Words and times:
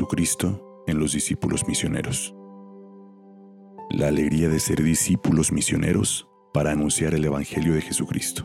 Jesucristo 0.00 0.82
en 0.86 0.98
los 0.98 1.12
discípulos 1.12 1.68
misioneros. 1.68 2.34
La 3.90 4.08
alegría 4.08 4.48
de 4.48 4.58
ser 4.58 4.82
discípulos 4.82 5.52
misioneros 5.52 6.26
para 6.54 6.70
anunciar 6.70 7.12
el 7.12 7.22
Evangelio 7.22 7.74
de 7.74 7.82
Jesucristo. 7.82 8.44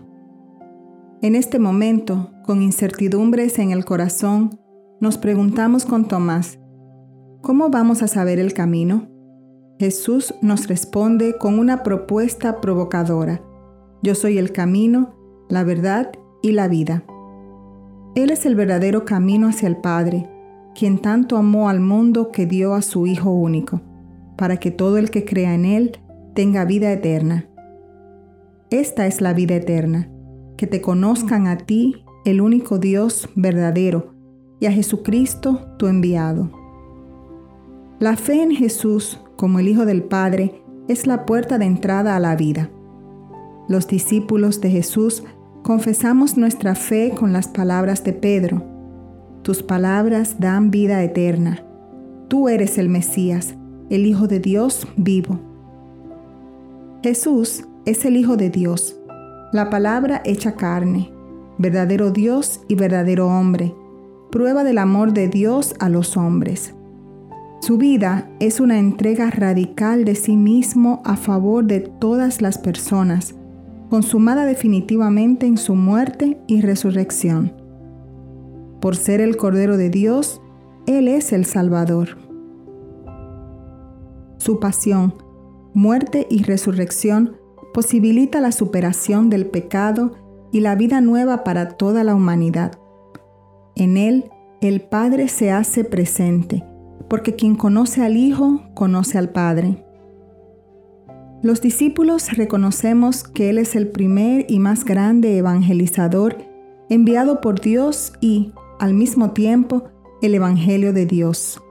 En 1.21 1.33
este 1.33 1.57
momento, 1.57 2.29
con 2.43 2.61
incertidumbres 2.61 3.57
en 3.57 3.71
el 3.71 3.85
corazón, 3.85 4.59
nos 4.99 5.17
preguntamos 5.17 5.85
con 5.85 6.09
Tomás, 6.09 6.59
¿cómo 7.41 7.69
vamos 7.69 8.03
a 8.03 8.09
saber 8.09 8.37
el 8.37 8.53
camino? 8.53 9.07
Jesús 9.79 10.33
nos 10.41 10.67
responde 10.67 11.37
con 11.37 11.57
una 11.57 11.83
propuesta 11.83 12.59
provocadora. 12.59 13.41
Yo 14.03 14.13
soy 14.13 14.39
el 14.39 14.51
camino, 14.51 15.15
la 15.47 15.63
verdad 15.63 16.11
y 16.43 16.51
la 16.51 16.67
vida. 16.67 17.05
Él 18.13 18.29
es 18.31 18.45
el 18.45 18.55
verdadero 18.55 19.05
camino 19.05 19.47
hacia 19.47 19.69
el 19.69 19.77
Padre, 19.77 20.29
quien 20.75 20.99
tanto 20.99 21.37
amó 21.37 21.69
al 21.69 21.79
mundo 21.79 22.31
que 22.31 22.45
dio 22.45 22.73
a 22.75 22.81
su 22.81 23.07
Hijo 23.07 23.31
único, 23.31 23.81
para 24.37 24.57
que 24.57 24.69
todo 24.69 24.97
el 24.97 25.09
que 25.09 25.25
crea 25.25 25.55
en 25.55 25.65
Él 25.65 25.99
tenga 26.35 26.65
vida 26.65 26.91
eterna. 26.91 27.47
Esta 28.69 29.07
es 29.07 29.21
la 29.21 29.33
vida 29.33 29.55
eterna, 29.55 30.09
que 30.57 30.67
te 30.67 30.81
conozcan 30.81 31.47
a 31.47 31.57
ti, 31.57 32.03
el 32.25 32.41
único 32.41 32.77
Dios 32.77 33.29
verdadero, 33.35 34.13
y 34.59 34.65
a 34.65 34.71
Jesucristo, 34.71 35.61
tu 35.77 35.87
enviado. 35.87 36.51
La 37.99 38.17
fe 38.17 38.43
en 38.43 38.51
Jesús 38.51 39.21
como 39.37 39.59
el 39.59 39.69
Hijo 39.69 39.85
del 39.85 40.03
Padre 40.03 40.61
es 40.87 41.07
la 41.07 41.25
puerta 41.25 41.57
de 41.57 41.65
entrada 41.65 42.15
a 42.15 42.19
la 42.19 42.35
vida. 42.35 42.69
Los 43.67 43.87
discípulos 43.87 44.61
de 44.61 44.69
Jesús 44.69 45.23
confesamos 45.63 46.37
nuestra 46.37 46.75
fe 46.75 47.13
con 47.17 47.33
las 47.33 47.47
palabras 47.47 48.03
de 48.03 48.13
Pedro. 48.13 48.74
Tus 49.45 49.61
palabras 49.61 50.37
dan 50.39 50.71
vida 50.71 51.03
eterna. 51.03 51.63
Tú 52.29 52.49
eres 52.49 52.79
el 52.79 52.89
Mesías, 52.89 53.53
el 53.91 54.07
Hijo 54.07 54.27
de 54.27 54.39
Dios 54.39 54.87
vivo. 54.97 55.39
Jesús 57.03 57.63
es 57.85 58.05
el 58.05 58.17
Hijo 58.17 58.37
de 58.37 58.49
Dios, 58.49 58.99
la 59.53 59.69
palabra 59.69 60.23
hecha 60.25 60.55
carne, 60.55 61.11
verdadero 61.59 62.09
Dios 62.09 62.61
y 62.67 62.73
verdadero 62.73 63.27
hombre, 63.27 63.75
prueba 64.31 64.63
del 64.63 64.79
amor 64.79 65.13
de 65.13 65.27
Dios 65.27 65.75
a 65.77 65.89
los 65.89 66.17
hombres. 66.17 66.73
Su 67.61 67.77
vida 67.77 68.27
es 68.39 68.59
una 68.59 68.79
entrega 68.79 69.29
radical 69.29 70.05
de 70.05 70.15
sí 70.15 70.37
mismo 70.37 71.03
a 71.05 71.17
favor 71.17 71.65
de 71.65 71.81
todas 71.81 72.41
las 72.41 72.57
personas, 72.57 73.35
consumada 73.91 74.47
definitivamente 74.47 75.45
en 75.45 75.59
su 75.59 75.75
muerte 75.75 76.39
y 76.47 76.61
resurrección. 76.61 77.64
Por 78.81 78.95
ser 78.95 79.21
el 79.21 79.37
Cordero 79.37 79.77
de 79.77 79.89
Dios, 79.89 80.41
Él 80.87 81.07
es 81.07 81.33
el 81.33 81.45
Salvador. 81.45 82.17
Su 84.37 84.59
pasión, 84.59 85.15
muerte 85.73 86.27
y 86.29 86.43
resurrección 86.43 87.37
posibilita 87.73 88.39
la 88.39 88.51
superación 88.51 89.29
del 89.29 89.47
pecado 89.47 90.13
y 90.51 90.59
la 90.59 90.75
vida 90.75 91.01
nueva 91.01 91.43
para 91.43 91.69
toda 91.69 92.03
la 92.03 92.15
humanidad. 92.15 92.79
En 93.75 93.97
Él, 93.97 94.31
el 94.61 94.81
Padre 94.81 95.27
se 95.27 95.51
hace 95.51 95.83
presente, 95.83 96.63
porque 97.09 97.35
quien 97.35 97.55
conoce 97.55 98.03
al 98.03 98.15
Hijo, 98.15 98.61
conoce 98.73 99.17
al 99.17 99.29
Padre. 99.29 99.85
Los 101.41 101.61
discípulos 101.61 102.35
reconocemos 102.37 103.23
que 103.23 103.49
Él 103.49 103.57
es 103.57 103.75
el 103.75 103.89
primer 103.89 104.45
y 104.49 104.59
más 104.59 104.85
grande 104.85 105.37
evangelizador 105.37 106.37
enviado 106.89 107.41
por 107.41 107.61
Dios 107.61 108.13
y, 108.21 108.53
al 108.79 108.93
mismo 108.93 109.31
tiempo, 109.31 109.83
el 110.21 110.35
Evangelio 110.35 110.93
de 110.93 111.05
Dios. 111.05 111.61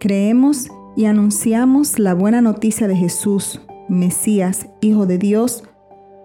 Creemos 0.00 0.68
y 0.96 1.06
anunciamos 1.06 1.98
la 1.98 2.14
buena 2.14 2.40
noticia 2.40 2.88
de 2.88 2.96
Jesús, 2.96 3.60
Mesías, 3.88 4.68
Hijo 4.80 5.06
de 5.06 5.18
Dios, 5.18 5.64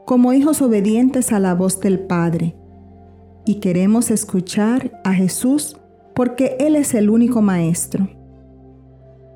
como 0.06 0.34
hijos 0.34 0.62
obedientes 0.62 1.32
a 1.32 1.40
la 1.40 1.54
voz 1.54 1.80
del 1.80 2.00
Padre. 2.00 2.56
Y 3.46 3.56
queremos 3.56 4.12
escuchar 4.12 5.02
a 5.04 5.14
Jesús 5.14 5.78
porque 6.14 6.58
Él 6.60 6.76
es 6.76 6.94
el 6.94 7.10
único 7.10 7.42
Maestro. 7.42 8.10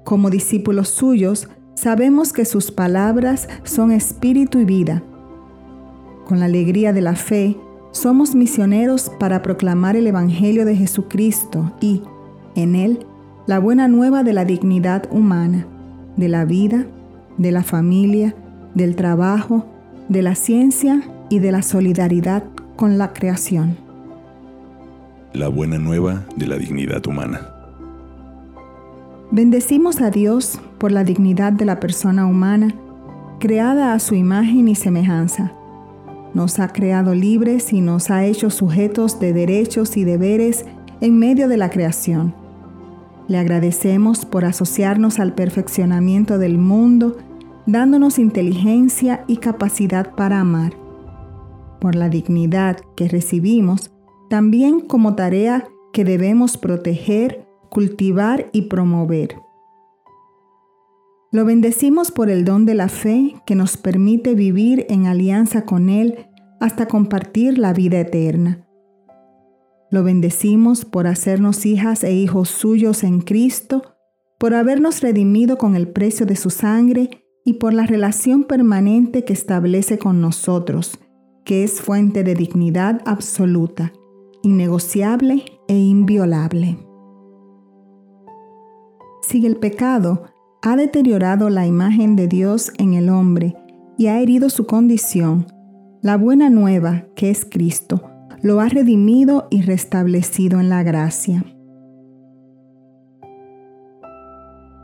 Como 0.03 0.29
discípulos 0.29 0.89
suyos, 0.89 1.49
Sabemos 1.75 2.31
que 2.31 2.45
sus 2.45 2.71
palabras 2.71 3.49
son 3.63 3.91
espíritu 3.91 4.59
y 4.59 4.65
vida. 4.65 5.03
Con 6.25 6.39
la 6.39 6.45
alegría 6.45 6.93
de 6.93 7.01
la 7.01 7.15
fe, 7.15 7.57
somos 7.95 8.35
misioneros 8.35 9.09
para 9.21 9.41
proclamar 9.41 9.95
el 9.95 10.05
Evangelio 10.05 10.65
de 10.65 10.75
Jesucristo 10.75 11.71
y, 11.79 12.01
en 12.53 12.75
él, 12.75 13.05
la 13.47 13.57
buena 13.57 13.87
nueva 13.87 14.21
de 14.23 14.33
la 14.33 14.43
dignidad 14.43 15.07
humana, 15.11 15.65
de 16.17 16.27
la 16.27 16.43
vida, 16.43 16.85
de 17.37 17.53
la 17.53 17.63
familia, 17.63 18.35
del 18.73 18.97
trabajo, 18.97 19.65
de 20.09 20.21
la 20.21 20.35
ciencia 20.35 21.03
y 21.29 21.39
de 21.39 21.53
la 21.53 21.61
solidaridad 21.61 22.43
con 22.75 22.97
la 22.97 23.13
creación. 23.13 23.77
La 25.31 25.47
buena 25.47 25.77
nueva 25.77 26.25
de 26.35 26.47
la 26.47 26.57
dignidad 26.57 27.07
humana. 27.07 27.47
Bendecimos 29.31 30.01
a 30.01 30.11
Dios 30.11 30.59
por 30.79 30.91
la 30.91 31.05
dignidad 31.05 31.53
de 31.53 31.63
la 31.63 31.79
persona 31.79 32.25
humana, 32.25 32.75
creada 33.39 33.93
a 33.93 33.99
su 33.99 34.15
imagen 34.15 34.67
y 34.67 34.75
semejanza. 34.75 35.53
Nos 36.35 36.59
ha 36.59 36.67
creado 36.67 37.15
libres 37.15 37.71
y 37.71 37.79
nos 37.79 38.11
ha 38.11 38.25
hecho 38.25 38.49
sujetos 38.49 39.21
de 39.21 39.31
derechos 39.31 39.95
y 39.95 40.03
deberes 40.03 40.65
en 40.99 41.17
medio 41.17 41.47
de 41.47 41.55
la 41.55 41.69
creación. 41.69 42.35
Le 43.29 43.37
agradecemos 43.37 44.25
por 44.25 44.43
asociarnos 44.43 45.19
al 45.19 45.33
perfeccionamiento 45.33 46.37
del 46.37 46.57
mundo, 46.57 47.15
dándonos 47.65 48.19
inteligencia 48.19 49.23
y 49.27 49.37
capacidad 49.37 50.13
para 50.13 50.41
amar. 50.41 50.73
Por 51.79 51.95
la 51.95 52.09
dignidad 52.09 52.79
que 52.97 53.07
recibimos, 53.07 53.91
también 54.29 54.81
como 54.81 55.15
tarea 55.15 55.69
que 55.93 56.03
debemos 56.03 56.57
proteger, 56.57 57.47
cultivar 57.69 58.49
y 58.51 58.63
promover. 58.63 59.44
Lo 61.35 61.43
bendecimos 61.43 62.11
por 62.11 62.29
el 62.29 62.45
don 62.45 62.65
de 62.65 62.75
la 62.75 62.87
fe 62.87 63.35
que 63.45 63.55
nos 63.55 63.75
permite 63.75 64.35
vivir 64.35 64.85
en 64.87 65.05
alianza 65.05 65.65
con 65.65 65.89
Él 65.89 66.29
hasta 66.61 66.87
compartir 66.87 67.57
la 67.57 67.73
vida 67.73 67.99
eterna. 67.99 68.65
Lo 69.91 70.05
bendecimos 70.05 70.85
por 70.85 71.07
hacernos 71.07 71.65
hijas 71.65 72.05
e 72.05 72.13
hijos 72.13 72.47
suyos 72.47 73.03
en 73.03 73.19
Cristo, 73.19 73.81
por 74.39 74.53
habernos 74.53 75.01
redimido 75.01 75.57
con 75.57 75.75
el 75.75 75.89
precio 75.89 76.25
de 76.25 76.37
su 76.37 76.49
sangre 76.51 77.25
y 77.43 77.55
por 77.55 77.73
la 77.73 77.85
relación 77.85 78.45
permanente 78.45 79.25
que 79.25 79.33
establece 79.33 79.97
con 79.97 80.21
nosotros, 80.21 80.97
que 81.43 81.65
es 81.65 81.81
fuente 81.81 82.23
de 82.23 82.33
dignidad 82.33 83.01
absoluta, 83.05 83.91
innegociable 84.41 85.43
e 85.67 85.75
inviolable. 85.75 86.77
Si 89.21 89.45
el 89.45 89.57
pecado 89.57 90.27
ha 90.65 90.75
deteriorado 90.75 91.51
la 91.51 91.67
imagen 91.67 92.15
de 92.15 92.27
Dios 92.27 92.71
en 92.79 92.95
el 92.95 93.09
hombre 93.09 93.55
y 93.99 94.07
ha 94.07 94.19
herido 94.19 94.49
su 94.49 94.65
condición, 94.65 95.45
la 96.01 96.17
buena 96.17 96.49
nueva, 96.49 97.05
que 97.15 97.29
es 97.29 97.45
Cristo, 97.45 98.01
lo 98.41 98.59
ha 98.59 98.67
redimido 98.67 99.47
y 99.51 99.61
restablecido 99.61 100.59
en 100.59 100.69
la 100.69 100.81
gracia. 100.81 101.45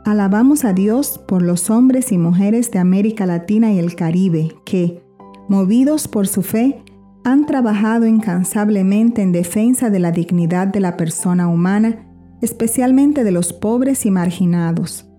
Alabamos 0.04 0.64
a 0.64 0.72
Dios 0.72 1.20
por 1.26 1.42
los 1.42 1.68
hombres 1.68 2.12
y 2.12 2.18
mujeres 2.18 2.70
de 2.70 2.78
América 2.78 3.26
Latina 3.26 3.72
y 3.72 3.80
el 3.80 3.96
Caribe 3.96 4.52
que, 4.64 5.02
movidos 5.48 6.06
por 6.06 6.28
su 6.28 6.42
fe, 6.42 6.80
han 7.24 7.44
trabajado 7.44 8.06
incansablemente 8.06 9.20
en 9.20 9.32
defensa 9.32 9.90
de 9.90 9.98
la 9.98 10.12
dignidad 10.12 10.68
de 10.68 10.78
la 10.78 10.96
persona 10.96 11.48
humana 11.48 12.06
especialmente 12.40 13.24
de 13.24 13.32
los 13.32 13.52
pobres 13.52 14.06
y 14.06 14.12
marginados. 14.12 15.11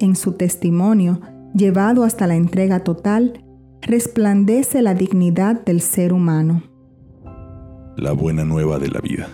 En 0.00 0.16
su 0.16 0.32
testimonio, 0.32 1.20
llevado 1.54 2.04
hasta 2.04 2.26
la 2.26 2.34
entrega 2.34 2.80
total, 2.80 3.44
resplandece 3.82 4.80
la 4.80 4.94
dignidad 4.94 5.62
del 5.62 5.82
ser 5.82 6.14
humano. 6.14 6.62
La 7.98 8.12
buena 8.12 8.46
nueva 8.46 8.78
de 8.78 8.88
la 8.88 9.00
vida. 9.00 9.28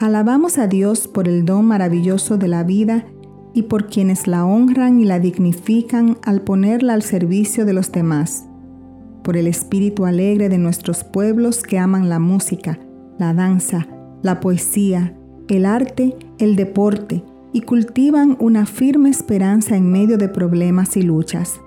Alabamos 0.00 0.56
a 0.56 0.66
Dios 0.66 1.08
por 1.08 1.28
el 1.28 1.44
don 1.44 1.66
maravilloso 1.66 2.38
de 2.38 2.48
la 2.48 2.64
vida 2.64 3.04
y 3.52 3.64
por 3.64 3.88
quienes 3.88 4.26
la 4.26 4.46
honran 4.46 4.98
y 4.98 5.04
la 5.04 5.18
dignifican 5.18 6.16
al 6.24 6.40
ponerla 6.40 6.94
al 6.94 7.02
servicio 7.02 7.66
de 7.66 7.74
los 7.74 7.92
demás, 7.92 8.48
por 9.22 9.36
el 9.36 9.46
espíritu 9.46 10.06
alegre 10.06 10.48
de 10.48 10.56
nuestros 10.56 11.04
pueblos 11.04 11.62
que 11.62 11.78
aman 11.78 12.08
la 12.08 12.18
música, 12.18 12.78
la 13.18 13.34
danza, 13.34 13.86
la 14.22 14.40
poesía, 14.40 15.14
el 15.48 15.66
arte, 15.66 16.16
el 16.38 16.56
deporte 16.56 17.22
y 17.54 17.62
cultivan 17.62 18.36
una 18.40 18.66
firme 18.66 19.08
esperanza 19.08 19.76
en 19.76 19.90
medio 19.90 20.18
de 20.18 20.28
problemas 20.28 20.96
y 20.96 21.02
luchas. 21.02 21.60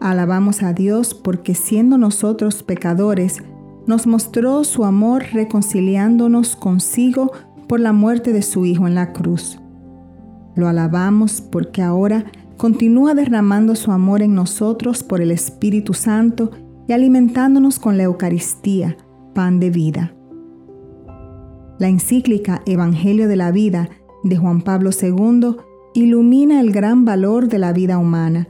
Alabamos 0.00 0.62
a 0.62 0.72
Dios 0.72 1.14
porque 1.14 1.54
siendo 1.54 1.98
nosotros 1.98 2.62
pecadores, 2.62 3.44
nos 3.86 4.06
mostró 4.06 4.64
su 4.64 4.84
amor 4.84 5.24
reconciliándonos 5.30 6.56
consigo 6.56 7.32
por 7.68 7.80
la 7.80 7.92
muerte 7.92 8.32
de 8.32 8.40
su 8.40 8.64
Hijo 8.64 8.86
en 8.86 8.94
la 8.94 9.12
cruz. 9.12 9.60
Lo 10.56 10.68
alabamos 10.68 11.42
porque 11.42 11.82
ahora 11.82 12.24
continúa 12.56 13.14
derramando 13.14 13.76
su 13.76 13.92
amor 13.92 14.22
en 14.22 14.34
nosotros 14.34 15.02
por 15.02 15.20
el 15.20 15.32
Espíritu 15.32 15.92
Santo 15.92 16.50
y 16.88 16.94
alimentándonos 16.94 17.78
con 17.78 17.98
la 17.98 18.04
Eucaristía, 18.04 18.96
pan 19.34 19.60
de 19.60 19.68
vida. 19.68 20.14
La 21.78 21.88
encíclica 21.88 22.62
Evangelio 22.64 23.28
de 23.28 23.36
la 23.36 23.50
Vida 23.50 23.90
de 24.22 24.36
Juan 24.36 24.62
Pablo 24.62 24.90
II 24.90 25.56
ilumina 25.94 26.60
el 26.60 26.72
gran 26.72 27.04
valor 27.04 27.48
de 27.48 27.58
la 27.58 27.72
vida 27.72 27.98
humana, 27.98 28.48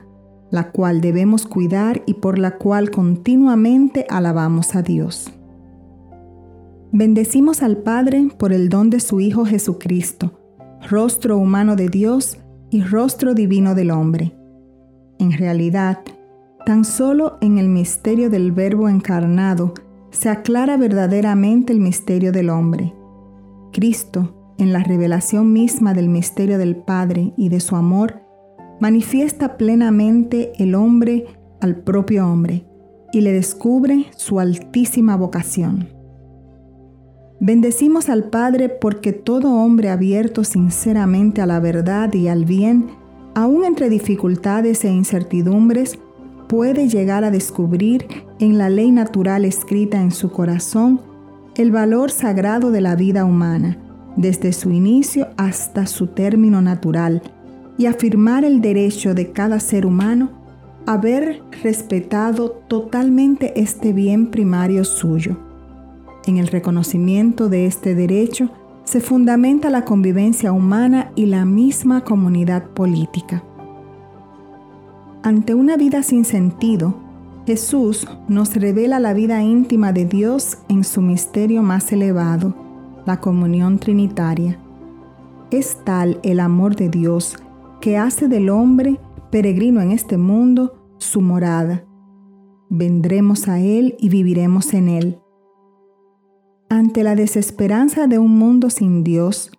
la 0.50 0.70
cual 0.70 1.00
debemos 1.00 1.46
cuidar 1.46 2.02
y 2.06 2.14
por 2.14 2.38
la 2.38 2.58
cual 2.58 2.90
continuamente 2.90 4.06
alabamos 4.08 4.74
a 4.74 4.82
Dios. 4.82 5.32
Bendecimos 6.92 7.62
al 7.62 7.78
Padre 7.78 8.28
por 8.36 8.52
el 8.52 8.68
don 8.68 8.90
de 8.90 9.00
su 9.00 9.20
Hijo 9.20 9.46
Jesucristo, 9.46 10.38
rostro 10.90 11.38
humano 11.38 11.74
de 11.74 11.88
Dios 11.88 12.38
y 12.70 12.82
rostro 12.82 13.32
divino 13.34 13.74
del 13.74 13.90
hombre. 13.90 14.36
En 15.18 15.32
realidad, 15.32 16.00
tan 16.66 16.84
solo 16.84 17.38
en 17.40 17.58
el 17.58 17.68
misterio 17.68 18.28
del 18.28 18.52
Verbo 18.52 18.88
encarnado 18.88 19.72
se 20.10 20.28
aclara 20.28 20.76
verdaderamente 20.76 21.72
el 21.72 21.80
misterio 21.80 22.30
del 22.30 22.50
hombre. 22.50 22.92
Cristo, 23.72 24.41
en 24.62 24.72
la 24.72 24.82
revelación 24.82 25.52
misma 25.52 25.92
del 25.92 26.08
misterio 26.08 26.56
del 26.56 26.76
Padre 26.76 27.32
y 27.36 27.48
de 27.48 27.58
su 27.58 27.74
amor, 27.74 28.22
manifiesta 28.80 29.56
plenamente 29.56 30.52
el 30.58 30.74
hombre 30.74 31.26
al 31.60 31.76
propio 31.76 32.26
hombre 32.28 32.64
y 33.12 33.22
le 33.22 33.32
descubre 33.32 34.06
su 34.16 34.40
altísima 34.40 35.16
vocación. 35.16 35.88
Bendecimos 37.40 38.08
al 38.08 38.30
Padre 38.30 38.68
porque 38.68 39.12
todo 39.12 39.52
hombre 39.52 39.90
abierto 39.90 40.44
sinceramente 40.44 41.42
a 41.42 41.46
la 41.46 41.58
verdad 41.58 42.12
y 42.14 42.28
al 42.28 42.44
bien, 42.44 42.86
aun 43.34 43.64
entre 43.64 43.90
dificultades 43.90 44.84
e 44.84 44.92
incertidumbres, 44.92 45.98
puede 46.48 46.88
llegar 46.88 47.24
a 47.24 47.32
descubrir 47.32 48.06
en 48.38 48.58
la 48.58 48.70
ley 48.70 48.92
natural 48.92 49.44
escrita 49.44 50.00
en 50.00 50.12
su 50.12 50.30
corazón 50.30 51.00
el 51.56 51.72
valor 51.72 52.12
sagrado 52.12 52.70
de 52.70 52.80
la 52.80 52.94
vida 52.94 53.24
humana, 53.24 53.81
desde 54.16 54.52
su 54.52 54.70
inicio 54.70 55.28
hasta 55.36 55.86
su 55.86 56.08
término 56.08 56.60
natural, 56.62 57.22
y 57.78 57.86
afirmar 57.86 58.44
el 58.44 58.60
derecho 58.60 59.14
de 59.14 59.32
cada 59.32 59.58
ser 59.58 59.86
humano 59.86 60.30
a 60.86 60.96
ver 60.96 61.42
respetado 61.62 62.50
totalmente 62.68 63.60
este 63.60 63.92
bien 63.92 64.30
primario 64.30 64.84
suyo. 64.84 65.36
En 66.26 66.36
el 66.36 66.48
reconocimiento 66.48 67.48
de 67.48 67.66
este 67.66 67.94
derecho 67.94 68.50
se 68.84 69.00
fundamenta 69.00 69.70
la 69.70 69.84
convivencia 69.84 70.52
humana 70.52 71.12
y 71.14 71.26
la 71.26 71.44
misma 71.44 72.02
comunidad 72.02 72.64
política. 72.70 73.42
Ante 75.22 75.54
una 75.54 75.76
vida 75.76 76.02
sin 76.02 76.24
sentido, 76.24 76.94
Jesús 77.46 78.06
nos 78.28 78.54
revela 78.54 78.98
la 78.98 79.14
vida 79.14 79.42
íntima 79.42 79.92
de 79.92 80.04
Dios 80.04 80.58
en 80.68 80.84
su 80.84 81.00
misterio 81.00 81.62
más 81.62 81.92
elevado, 81.92 82.54
la 83.06 83.20
comunión 83.20 83.78
trinitaria. 83.78 84.58
Es 85.50 85.78
tal 85.84 86.20
el 86.22 86.40
amor 86.40 86.76
de 86.76 86.88
Dios 86.88 87.36
que 87.80 87.98
hace 87.98 88.28
del 88.28 88.48
hombre, 88.48 89.00
peregrino 89.30 89.80
en 89.80 89.90
este 89.90 90.16
mundo, 90.16 90.94
su 90.98 91.20
morada. 91.20 91.84
Vendremos 92.70 93.48
a 93.48 93.60
Él 93.60 93.96
y 93.98 94.08
viviremos 94.08 94.72
en 94.72 94.88
Él. 94.88 95.18
Ante 96.70 97.02
la 97.02 97.16
desesperanza 97.16 98.06
de 98.06 98.18
un 98.18 98.38
mundo 98.38 98.70
sin 98.70 99.04
Dios, 99.04 99.50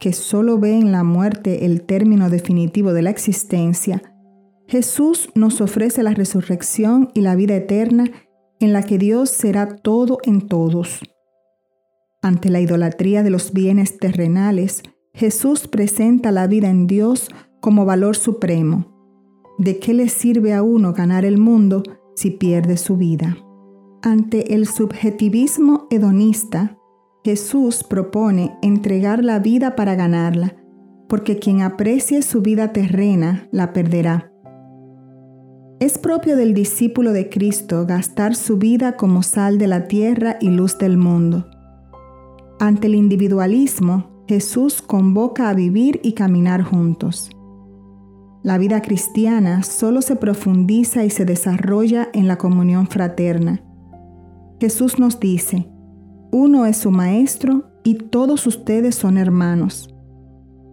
que 0.00 0.12
solo 0.12 0.58
ve 0.58 0.74
en 0.74 0.90
la 0.90 1.04
muerte 1.04 1.64
el 1.64 1.82
término 1.82 2.28
definitivo 2.28 2.92
de 2.92 3.02
la 3.02 3.10
existencia, 3.10 4.02
Jesús 4.66 5.30
nos 5.34 5.60
ofrece 5.60 6.02
la 6.02 6.12
resurrección 6.12 7.10
y 7.14 7.20
la 7.20 7.36
vida 7.36 7.54
eterna 7.54 8.10
en 8.58 8.72
la 8.72 8.82
que 8.82 8.98
Dios 8.98 9.30
será 9.30 9.76
todo 9.76 10.18
en 10.24 10.48
todos. 10.48 11.02
Ante 12.26 12.50
la 12.50 12.58
idolatría 12.58 13.22
de 13.22 13.30
los 13.30 13.52
bienes 13.52 13.98
terrenales, 13.98 14.82
Jesús 15.14 15.68
presenta 15.68 16.32
la 16.32 16.48
vida 16.48 16.68
en 16.68 16.88
Dios 16.88 17.28
como 17.60 17.84
valor 17.84 18.16
supremo. 18.16 18.84
¿De 19.58 19.78
qué 19.78 19.94
le 19.94 20.08
sirve 20.08 20.52
a 20.52 20.64
uno 20.64 20.92
ganar 20.92 21.24
el 21.24 21.38
mundo 21.38 21.84
si 22.16 22.32
pierde 22.32 22.78
su 22.78 22.96
vida? 22.96 23.36
Ante 24.02 24.54
el 24.54 24.66
subjetivismo 24.66 25.86
hedonista, 25.88 26.76
Jesús 27.22 27.84
propone 27.84 28.58
entregar 28.60 29.22
la 29.22 29.38
vida 29.38 29.76
para 29.76 29.94
ganarla, 29.94 30.56
porque 31.08 31.38
quien 31.38 31.62
aprecie 31.62 32.22
su 32.22 32.42
vida 32.42 32.72
terrena 32.72 33.46
la 33.52 33.72
perderá. 33.72 34.32
Es 35.78 35.96
propio 35.96 36.36
del 36.36 36.54
discípulo 36.54 37.12
de 37.12 37.28
Cristo 37.28 37.86
gastar 37.86 38.34
su 38.34 38.58
vida 38.58 38.96
como 38.96 39.22
sal 39.22 39.58
de 39.58 39.68
la 39.68 39.86
tierra 39.86 40.38
y 40.40 40.50
luz 40.50 40.76
del 40.76 40.96
mundo. 40.96 41.46
Ante 42.58 42.86
el 42.86 42.94
individualismo, 42.94 44.24
Jesús 44.28 44.82
convoca 44.82 45.50
a 45.50 45.54
vivir 45.54 46.00
y 46.02 46.12
caminar 46.12 46.62
juntos. 46.62 47.30
La 48.42 48.58
vida 48.58 48.82
cristiana 48.82 49.62
solo 49.62 50.02
se 50.02 50.16
profundiza 50.16 51.04
y 51.04 51.10
se 51.10 51.24
desarrolla 51.24 52.08
en 52.12 52.28
la 52.28 52.38
comunión 52.38 52.86
fraterna, 52.86 53.62
Jesús 54.58 54.98
nos 54.98 55.20
dice, 55.20 55.68
uno 56.32 56.64
es 56.64 56.78
su 56.78 56.90
maestro 56.90 57.64
y 57.84 57.94
todos 57.94 58.46
ustedes 58.46 58.94
son 58.94 59.18
hermanos. 59.18 59.94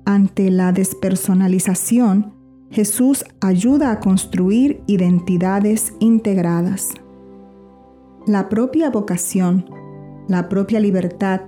Ante 0.05 0.49
la 0.49 0.71
despersonalización, 0.71 2.33
Jesús 2.69 3.25
ayuda 3.41 3.91
a 3.91 3.99
construir 3.99 4.81
identidades 4.87 5.93
integradas. 5.99 6.93
La 8.25 8.47
propia 8.47 8.89
vocación, 8.89 9.65
la 10.29 10.47
propia 10.47 10.79
libertad 10.79 11.41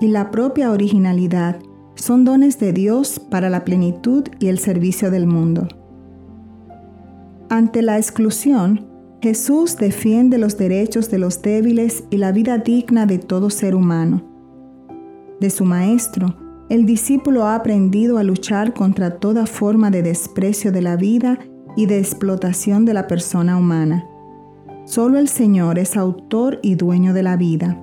y 0.00 0.08
la 0.08 0.30
propia 0.30 0.70
originalidad 0.70 1.60
son 1.94 2.24
dones 2.24 2.58
de 2.58 2.72
Dios 2.72 3.20
para 3.20 3.50
la 3.50 3.64
plenitud 3.64 4.24
y 4.38 4.48
el 4.48 4.58
servicio 4.58 5.10
del 5.10 5.26
mundo. 5.26 5.68
Ante 7.50 7.82
la 7.82 7.98
exclusión, 7.98 8.86
Jesús 9.20 9.76
defiende 9.76 10.38
los 10.38 10.56
derechos 10.56 11.10
de 11.10 11.18
los 11.18 11.42
débiles 11.42 12.04
y 12.10 12.16
la 12.16 12.32
vida 12.32 12.58
digna 12.58 13.04
de 13.04 13.18
todo 13.18 13.50
ser 13.50 13.74
humano. 13.74 14.22
De 15.40 15.50
su 15.50 15.64
Maestro, 15.64 16.36
el 16.70 16.86
discípulo 16.86 17.44
ha 17.44 17.56
aprendido 17.56 18.16
a 18.16 18.22
luchar 18.22 18.72
contra 18.72 19.18
toda 19.18 19.44
forma 19.44 19.90
de 19.90 20.02
desprecio 20.02 20.72
de 20.72 20.80
la 20.80 20.96
vida 20.96 21.38
y 21.76 21.86
de 21.86 21.98
explotación 21.98 22.84
de 22.84 22.94
la 22.94 23.06
persona 23.06 23.58
humana. 23.58 24.06
Solo 24.86 25.18
el 25.18 25.28
Señor 25.28 25.78
es 25.78 25.96
autor 25.96 26.58
y 26.62 26.76
dueño 26.76 27.12
de 27.12 27.22
la 27.22 27.36
vida. 27.36 27.78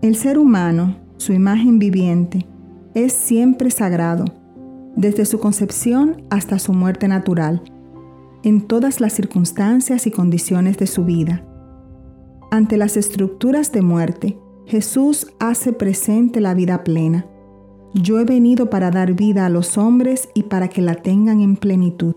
El 0.00 0.14
ser 0.14 0.38
humano, 0.38 0.96
su 1.18 1.32
imagen 1.32 1.78
viviente, 1.78 2.46
es 2.94 3.12
siempre 3.12 3.70
sagrado, 3.70 4.24
desde 4.96 5.26
su 5.26 5.38
concepción 5.38 6.24
hasta 6.30 6.58
su 6.58 6.72
muerte 6.72 7.06
natural 7.06 7.62
en 8.42 8.62
todas 8.62 9.00
las 9.00 9.12
circunstancias 9.12 10.06
y 10.06 10.10
condiciones 10.10 10.78
de 10.78 10.86
su 10.86 11.04
vida. 11.04 11.44
Ante 12.50 12.76
las 12.76 12.96
estructuras 12.96 13.72
de 13.72 13.82
muerte, 13.82 14.38
Jesús 14.66 15.26
hace 15.38 15.72
presente 15.72 16.40
la 16.40 16.54
vida 16.54 16.84
plena. 16.84 17.26
Yo 17.94 18.18
he 18.20 18.24
venido 18.24 18.70
para 18.70 18.90
dar 18.90 19.14
vida 19.14 19.46
a 19.46 19.50
los 19.50 19.76
hombres 19.76 20.28
y 20.34 20.44
para 20.44 20.68
que 20.68 20.82
la 20.82 20.94
tengan 20.94 21.40
en 21.40 21.56
plenitud. 21.56 22.14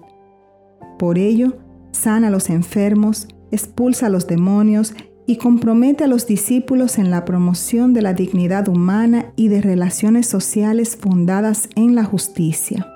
Por 0.99 1.17
ello, 1.17 1.57
sana 1.91 2.27
a 2.27 2.31
los 2.31 2.49
enfermos, 2.49 3.27
expulsa 3.51 4.07
a 4.07 4.09
los 4.09 4.27
demonios 4.27 4.93
y 5.25 5.37
compromete 5.37 6.03
a 6.03 6.07
los 6.07 6.27
discípulos 6.27 6.97
en 6.97 7.11
la 7.11 7.25
promoción 7.25 7.93
de 7.93 8.01
la 8.01 8.13
dignidad 8.13 8.67
humana 8.67 9.31
y 9.35 9.47
de 9.47 9.61
relaciones 9.61 10.27
sociales 10.27 10.97
fundadas 10.97 11.69
en 11.75 11.95
la 11.95 12.03
justicia. 12.03 12.87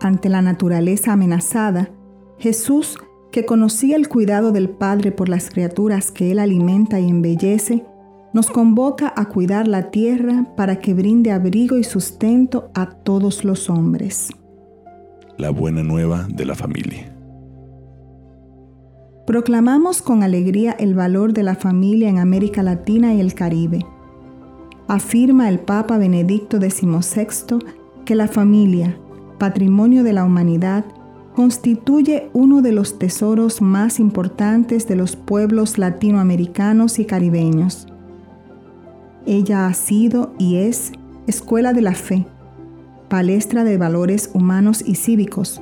Ante 0.00 0.28
la 0.28 0.42
naturaleza 0.42 1.12
amenazada, 1.12 1.90
Jesús, 2.38 2.98
que 3.32 3.44
conocía 3.44 3.96
el 3.96 4.08
cuidado 4.08 4.52
del 4.52 4.70
Padre 4.70 5.12
por 5.12 5.28
las 5.28 5.50
criaturas 5.50 6.10
que 6.10 6.30
Él 6.30 6.38
alimenta 6.38 7.00
y 7.00 7.08
embellece, 7.08 7.84
nos 8.32 8.48
convoca 8.48 9.12
a 9.16 9.26
cuidar 9.26 9.66
la 9.66 9.90
tierra 9.90 10.46
para 10.56 10.78
que 10.78 10.94
brinde 10.94 11.32
abrigo 11.32 11.76
y 11.76 11.84
sustento 11.84 12.70
a 12.74 12.90
todos 12.90 13.44
los 13.44 13.68
hombres. 13.68 14.28
La 15.36 15.50
buena 15.50 15.82
nueva 15.82 16.26
de 16.28 16.44
la 16.44 16.54
familia. 16.54 17.07
Proclamamos 19.28 20.00
con 20.00 20.22
alegría 20.22 20.72
el 20.72 20.94
valor 20.94 21.34
de 21.34 21.42
la 21.42 21.54
familia 21.54 22.08
en 22.08 22.18
América 22.18 22.62
Latina 22.62 23.12
y 23.12 23.20
el 23.20 23.34
Caribe. 23.34 23.84
Afirma 24.86 25.50
el 25.50 25.58
Papa 25.58 25.98
Benedicto 25.98 26.56
XVI 26.56 27.58
que 28.06 28.14
la 28.14 28.26
familia, 28.26 28.98
patrimonio 29.36 30.02
de 30.02 30.14
la 30.14 30.24
humanidad, 30.24 30.86
constituye 31.36 32.30
uno 32.32 32.62
de 32.62 32.72
los 32.72 32.98
tesoros 32.98 33.60
más 33.60 34.00
importantes 34.00 34.88
de 34.88 34.96
los 34.96 35.14
pueblos 35.14 35.76
latinoamericanos 35.76 36.98
y 36.98 37.04
caribeños. 37.04 37.86
Ella 39.26 39.66
ha 39.66 39.74
sido 39.74 40.32
y 40.38 40.56
es 40.56 40.92
escuela 41.26 41.74
de 41.74 41.82
la 41.82 41.92
fe, 41.92 42.26
palestra 43.10 43.64
de 43.64 43.76
valores 43.76 44.30
humanos 44.32 44.82
y 44.86 44.94
cívicos, 44.94 45.60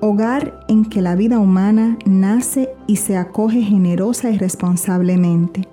hogar 0.00 0.64
en 0.68 0.84
que 0.84 1.02
la 1.02 1.14
vida 1.14 1.38
humana 1.38 1.98
nace 2.06 2.70
y 2.86 2.96
se 2.96 3.16
acoge 3.16 3.62
generosa 3.62 4.30
y 4.30 4.38
responsablemente. 4.38 5.68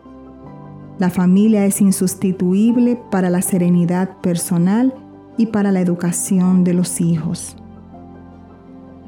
La 0.99 1.09
familia 1.09 1.65
es 1.65 1.81
insustituible 1.81 2.99
para 3.11 3.29
la 3.29 3.41
serenidad 3.41 4.17
personal 4.17 4.93
y 5.37 5.47
para 5.47 5.71
la 5.71 5.81
educación 5.81 6.63
de 6.63 6.73
los 6.73 6.99
hijos. 7.01 7.55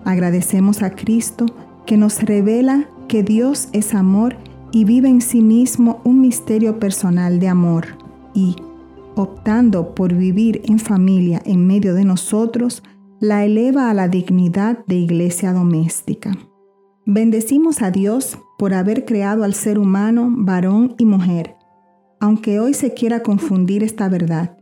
Agradecemos 0.06 0.82
a 0.84 0.92
Cristo 0.92 1.46
que 1.86 1.98
nos 1.98 2.22
revela 2.22 2.88
que 3.08 3.24
Dios 3.24 3.70
es 3.74 3.96
amor 3.96 4.38
y 4.72 4.86
vive 4.86 5.10
en 5.10 5.22
sí 5.22 5.42
mismo 5.42 6.00
un 6.04 6.22
misterio 6.22 6.80
personal 6.80 7.40
de 7.40 7.48
amor 7.48 7.88
y, 8.34 8.56
optando 9.16 9.96
por 9.96 10.14
vivir 10.14 10.62
en 10.66 10.80
familia 10.80 11.42
en 11.46 11.66
medio 11.66 11.96
de 11.96 12.06
nosotros, 12.06 12.84
la 13.22 13.44
eleva 13.44 13.90
a 13.90 13.94
la 13.94 14.08
dignidad 14.08 14.86
de 14.86 14.96
iglesia 14.96 15.52
doméstica. 15.52 16.32
Bendecimos 17.06 17.82
a 17.82 17.92
Dios 17.92 18.38
por 18.58 18.74
haber 18.74 19.04
creado 19.04 19.44
al 19.44 19.54
ser 19.54 19.78
humano 19.78 20.30
varón 20.32 20.96
y 20.98 21.06
mujer, 21.06 21.56
aunque 22.22 22.62
hoy 22.62 22.74
se 22.74 22.94
quiera 22.94 23.22
confundir 23.22 23.84
esta 23.84 24.08
verdad. 24.08 24.58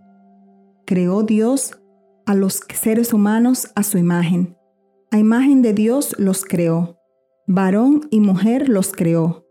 Creó 0.86 1.22
Dios 1.22 1.78
a 2.26 2.34
los 2.34 2.62
seres 2.74 3.14
humanos 3.14 3.72
a 3.76 3.84
su 3.84 4.00
imagen. 4.00 4.58
A 5.12 5.20
imagen 5.20 5.62
de 5.62 5.74
Dios 5.74 6.16
los 6.18 6.44
creó. 6.44 6.98
Varón 7.46 8.08
y 8.10 8.22
mujer 8.22 8.70
los 8.70 8.92
creó. 8.92 9.46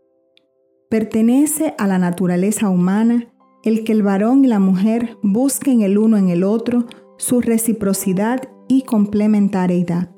Pertenece 0.89 1.75
a 1.77 1.87
la 1.87 1.97
naturaleza 1.97 2.69
humana 2.69 3.33
el 3.63 3.85
que 3.85 3.93
el 3.93 4.03
varón 4.03 4.43
y 4.43 4.47
la 4.47 4.59
mujer 4.59 5.17
busquen 5.23 5.81
el 5.81 5.97
uno 5.97 6.17
en 6.17 6.29
el 6.29 6.43
otro 6.43 6.87
su 7.17 7.41
reciprocidad 7.41 8.49
y 8.67 8.83
complementariedad. 8.83 10.09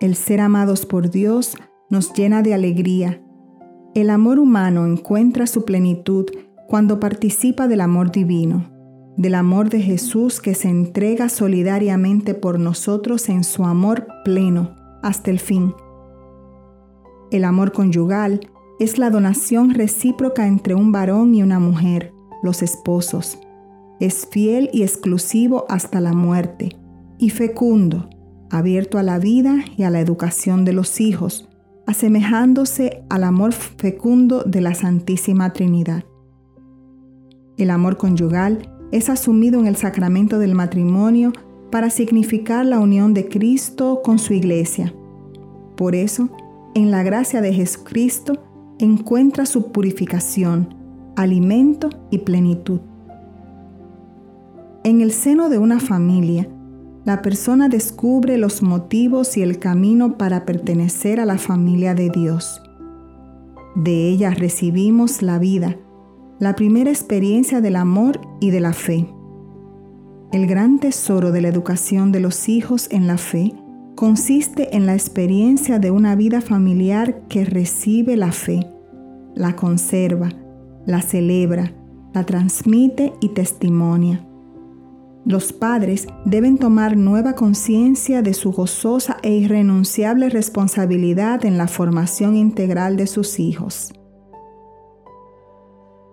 El 0.00 0.14
ser 0.14 0.40
amados 0.40 0.86
por 0.86 1.10
Dios 1.10 1.56
nos 1.90 2.12
llena 2.14 2.42
de 2.42 2.54
alegría. 2.54 3.22
El 3.94 4.10
amor 4.10 4.38
humano 4.38 4.86
encuentra 4.86 5.46
su 5.46 5.64
plenitud 5.64 6.26
cuando 6.68 7.00
participa 7.00 7.68
del 7.68 7.80
amor 7.80 8.12
divino, 8.12 8.70
del 9.16 9.34
amor 9.34 9.68
de 9.68 9.80
Jesús 9.80 10.40
que 10.40 10.54
se 10.54 10.68
entrega 10.68 11.28
solidariamente 11.28 12.34
por 12.34 12.58
nosotros 12.58 13.28
en 13.28 13.44
su 13.44 13.64
amor 13.64 14.06
pleno 14.24 14.74
hasta 15.02 15.30
el 15.30 15.40
fin. 15.40 15.74
El 17.30 17.44
amor 17.44 17.72
conyugal 17.72 18.40
es 18.78 18.96
la 18.98 19.10
donación 19.10 19.74
recíproca 19.74 20.46
entre 20.46 20.74
un 20.74 20.92
varón 20.92 21.34
y 21.34 21.42
una 21.42 21.58
mujer, 21.58 22.12
los 22.42 22.62
esposos 22.62 23.38
es 24.00 24.26
fiel 24.30 24.70
y 24.72 24.82
exclusivo 24.82 25.66
hasta 25.68 26.00
la 26.00 26.12
muerte, 26.12 26.76
y 27.18 27.30
fecundo, 27.30 28.08
abierto 28.50 28.98
a 28.98 29.02
la 29.02 29.18
vida 29.18 29.64
y 29.76 29.84
a 29.84 29.90
la 29.90 30.00
educación 30.00 30.64
de 30.64 30.72
los 30.72 31.00
hijos, 31.00 31.48
asemejándose 31.86 33.02
al 33.10 33.24
amor 33.24 33.52
fecundo 33.52 34.42
de 34.42 34.60
la 34.60 34.74
Santísima 34.74 35.52
Trinidad. 35.52 36.04
El 37.56 37.70
amor 37.70 37.98
conyugal 37.98 38.70
es 38.90 39.10
asumido 39.10 39.60
en 39.60 39.66
el 39.66 39.76
sacramento 39.76 40.38
del 40.38 40.54
matrimonio 40.54 41.32
para 41.70 41.90
significar 41.90 42.64
la 42.64 42.80
unión 42.80 43.14
de 43.14 43.28
Cristo 43.28 44.00
con 44.02 44.18
su 44.18 44.32
iglesia. 44.32 44.94
Por 45.76 45.94
eso, 45.94 46.30
en 46.74 46.90
la 46.90 47.02
gracia 47.02 47.40
de 47.40 47.52
Jesucristo 47.52 48.42
encuentra 48.78 49.46
su 49.46 49.70
purificación, 49.72 50.74
alimento 51.16 51.90
y 52.10 52.18
plenitud. 52.18 52.80
En 54.90 55.00
el 55.00 55.12
seno 55.12 55.48
de 55.48 55.56
una 55.56 55.78
familia, 55.78 56.48
la 57.04 57.22
persona 57.22 57.68
descubre 57.68 58.36
los 58.38 58.60
motivos 58.60 59.36
y 59.36 59.42
el 59.42 59.60
camino 59.60 60.18
para 60.18 60.44
pertenecer 60.44 61.20
a 61.20 61.24
la 61.24 61.38
familia 61.38 61.94
de 61.94 62.10
Dios. 62.10 62.60
De 63.76 64.08
ella 64.08 64.30
recibimos 64.30 65.22
la 65.22 65.38
vida, 65.38 65.76
la 66.40 66.56
primera 66.56 66.90
experiencia 66.90 67.60
del 67.60 67.76
amor 67.76 68.20
y 68.40 68.50
de 68.50 68.58
la 68.58 68.72
fe. 68.72 69.06
El 70.32 70.48
gran 70.48 70.80
tesoro 70.80 71.30
de 71.30 71.40
la 71.40 71.46
educación 71.46 72.10
de 72.10 72.18
los 72.18 72.48
hijos 72.48 72.88
en 72.90 73.06
la 73.06 73.16
fe 73.16 73.54
consiste 73.94 74.76
en 74.76 74.86
la 74.86 74.94
experiencia 74.94 75.78
de 75.78 75.92
una 75.92 76.16
vida 76.16 76.40
familiar 76.40 77.28
que 77.28 77.44
recibe 77.44 78.16
la 78.16 78.32
fe, 78.32 78.66
la 79.36 79.54
conserva, 79.54 80.30
la 80.84 81.00
celebra, 81.00 81.72
la 82.12 82.26
transmite 82.26 83.12
y 83.20 83.28
testimonia. 83.28 84.26
Los 85.26 85.52
padres 85.52 86.06
deben 86.24 86.56
tomar 86.56 86.96
nueva 86.96 87.34
conciencia 87.34 88.22
de 88.22 88.32
su 88.32 88.52
gozosa 88.52 89.18
e 89.22 89.32
irrenunciable 89.34 90.30
responsabilidad 90.30 91.44
en 91.44 91.58
la 91.58 91.68
formación 91.68 92.36
integral 92.36 92.96
de 92.96 93.06
sus 93.06 93.38
hijos. 93.38 93.92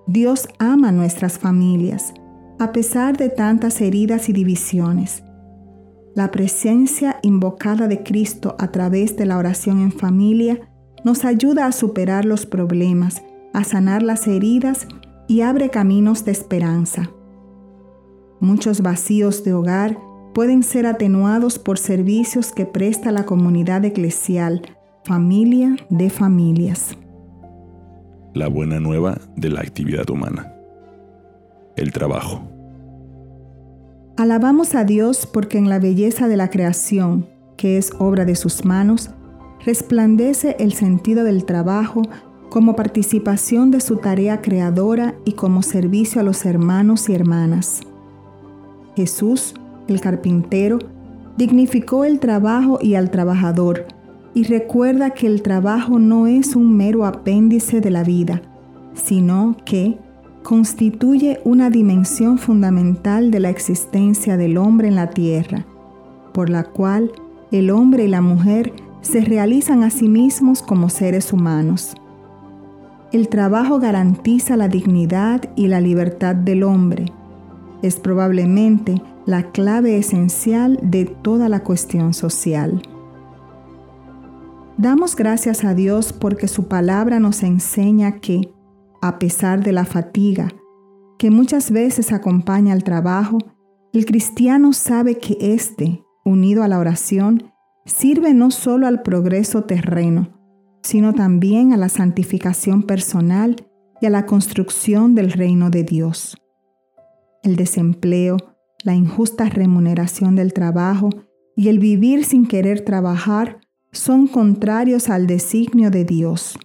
Dios 0.07 0.47
ama 0.59 0.91
nuestras 0.91 1.37
familias, 1.39 2.13
a 2.59 2.71
pesar 2.71 3.17
de 3.17 3.29
tantas 3.29 3.81
heridas 3.81 4.29
y 4.29 4.33
divisiones. 4.33 5.23
La 6.15 6.31
presencia 6.31 7.19
invocada 7.21 7.87
de 7.87 8.03
Cristo 8.03 8.55
a 8.59 8.71
través 8.71 9.15
de 9.15 9.25
la 9.25 9.37
oración 9.37 9.81
en 9.81 9.91
familia 9.91 10.59
nos 11.05 11.23
ayuda 11.25 11.65
a 11.65 11.71
superar 11.71 12.25
los 12.25 12.45
problemas, 12.45 13.21
a 13.53 13.63
sanar 13.63 14.03
las 14.03 14.27
heridas 14.27 14.87
y 15.27 15.41
abre 15.41 15.69
caminos 15.69 16.25
de 16.25 16.31
esperanza. 16.31 17.09
Muchos 18.39 18.81
vacíos 18.81 19.43
de 19.43 19.53
hogar 19.53 19.97
pueden 20.33 20.61
ser 20.61 20.85
atenuados 20.85 21.57
por 21.57 21.79
servicios 21.79 22.51
que 22.51 22.67
presta 22.67 23.11
la 23.11 23.25
comunidad 23.25 23.83
eclesial, 23.83 24.61
familia 25.03 25.75
de 25.89 26.11
familias. 26.11 26.95
La 28.35 28.47
buena 28.47 28.79
nueva 28.79 29.17
de 29.35 29.49
la 29.49 29.61
actividad 29.61 30.07
humana. 30.11 30.53
El 31.75 31.91
trabajo. 31.91 32.41
Alabamos 34.17 34.75
a 34.75 34.83
Dios 34.83 35.25
porque 35.25 35.57
en 35.57 35.69
la 35.69 35.79
belleza 35.79 36.27
de 36.27 36.37
la 36.37 36.51
creación, 36.51 37.27
que 37.55 37.79
es 37.79 37.91
obra 37.97 38.25
de 38.25 38.35
sus 38.35 38.65
manos, 38.65 39.09
resplandece 39.65 40.55
el 40.59 40.73
sentido 40.73 41.23
del 41.23 41.45
trabajo 41.45 42.03
como 42.49 42.75
participación 42.75 43.71
de 43.71 43.81
su 43.81 43.97
tarea 43.97 44.41
creadora 44.41 45.15
y 45.25 45.31
como 45.31 45.63
servicio 45.63 46.21
a 46.21 46.23
los 46.23 46.45
hermanos 46.45 47.09
y 47.09 47.15
hermanas. 47.15 47.81
Jesús, 48.97 49.53
el 49.87 50.01
carpintero, 50.01 50.79
dignificó 51.37 52.03
el 52.03 52.19
trabajo 52.19 52.79
y 52.81 52.95
al 52.95 53.11
trabajador 53.11 53.85
y 54.33 54.43
recuerda 54.45 55.11
que 55.11 55.27
el 55.27 55.43
trabajo 55.43 55.99
no 55.99 56.25
es 56.25 56.55
un 56.55 56.75
mero 56.75 57.05
apéndice 57.05 57.79
de 57.79 57.91
la 57.91 58.03
vida, 58.03 58.41
sino 58.95 59.55
que 59.65 59.99
constituye 60.41 61.39
una 61.43 61.69
dimensión 61.69 62.39
fundamental 62.39 63.29
de 63.29 63.39
la 63.39 63.51
existencia 63.51 64.35
del 64.35 64.57
hombre 64.57 64.87
en 64.87 64.95
la 64.95 65.11
tierra, 65.11 65.67
por 66.33 66.49
la 66.49 66.63
cual 66.63 67.11
el 67.51 67.69
hombre 67.69 68.05
y 68.05 68.07
la 68.07 68.21
mujer 68.21 68.73
se 69.01 69.21
realizan 69.21 69.83
a 69.83 69.91
sí 69.91 70.09
mismos 70.09 70.63
como 70.63 70.89
seres 70.89 71.31
humanos. 71.31 71.93
El 73.11 73.29
trabajo 73.29 73.77
garantiza 73.77 74.57
la 74.57 74.67
dignidad 74.67 75.43
y 75.55 75.67
la 75.67 75.81
libertad 75.81 76.35
del 76.35 76.63
hombre, 76.63 77.13
es 77.81 77.97
probablemente 77.97 79.01
la 79.25 79.51
clave 79.51 79.97
esencial 79.97 80.79
de 80.81 81.05
toda 81.05 81.49
la 81.49 81.63
cuestión 81.63 82.13
social. 82.13 82.81
Damos 84.77 85.15
gracias 85.15 85.63
a 85.63 85.73
Dios 85.73 86.13
porque 86.13 86.47
su 86.47 86.67
palabra 86.67 87.19
nos 87.19 87.43
enseña 87.43 88.19
que, 88.19 88.51
a 89.01 89.19
pesar 89.19 89.63
de 89.63 89.71
la 89.71 89.85
fatiga 89.85 90.49
que 91.17 91.31
muchas 91.31 91.71
veces 91.71 92.11
acompaña 92.11 92.73
al 92.73 92.83
trabajo, 92.83 93.39
el 93.91 94.05
cristiano 94.05 94.71
sabe 94.73 95.17
que 95.17 95.35
éste, 95.41 96.03
unido 96.23 96.61
a 96.61 96.67
la 96.67 96.77
oración, 96.77 97.51
sirve 97.85 98.35
no 98.35 98.51
solo 98.51 98.85
al 98.85 99.01
progreso 99.01 99.63
terreno, 99.63 100.29
sino 100.83 101.13
también 101.13 101.73
a 101.73 101.77
la 101.77 101.89
santificación 101.89 102.83
personal 102.83 103.55
y 103.99 104.05
a 104.05 104.11
la 104.11 104.27
construcción 104.27 105.15
del 105.15 105.31
reino 105.31 105.71
de 105.71 105.83
Dios 105.83 106.37
el 107.47 107.55
desempleo, 107.55 108.37
la 108.83 108.93
injusta 108.93 109.45
remuneración 109.49 110.35
del 110.35 110.53
trabajo 110.53 111.09
y 111.55 111.69
el 111.69 111.79
vivir 111.79 112.25
sin 112.25 112.45
querer 112.45 112.81
trabajar 112.81 113.61
son 113.91 114.27
contrarios 114.27 115.09
al 115.09 115.27
designio 115.27 115.89
de 115.89 116.03
Dios. 116.03 116.59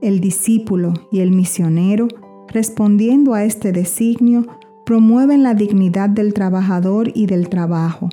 El 0.00 0.20
discípulo 0.20 0.94
y 1.12 1.20
el 1.20 1.30
misionero, 1.30 2.08
respondiendo 2.48 3.34
a 3.34 3.44
este 3.44 3.70
designio, 3.70 4.46
promueven 4.84 5.42
la 5.42 5.54
dignidad 5.54 6.08
del 6.08 6.34
trabajador 6.34 7.12
y 7.14 7.26
del 7.26 7.48
trabajo, 7.48 8.08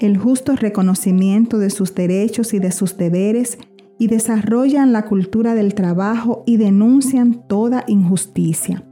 el 0.00 0.16
justo 0.16 0.56
reconocimiento 0.56 1.58
de 1.58 1.70
sus 1.70 1.94
derechos 1.94 2.54
y 2.54 2.58
de 2.58 2.72
sus 2.72 2.96
deberes, 2.96 3.58
y 4.00 4.06
desarrollan 4.06 4.92
la 4.92 5.06
cultura 5.06 5.54
del 5.54 5.74
trabajo 5.74 6.44
y 6.46 6.56
denuncian 6.56 7.46
toda 7.48 7.84
injusticia. 7.88 8.87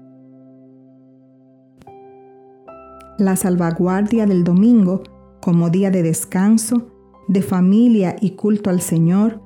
La 3.19 3.37
salvaguardia 3.37 4.27
del 4.27 4.45
domingo 4.45 5.03
como 5.41 5.71
día 5.71 5.91
de 5.91 6.03
descanso, 6.03 6.89
de 7.29 7.43
familia 7.43 8.17
y 8.21 8.31
culto 8.31 8.71
al 8.71 8.81
Señor, 8.81 9.41